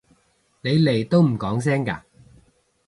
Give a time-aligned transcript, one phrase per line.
[0.61, 2.01] 你嚟都唔講聲嘅？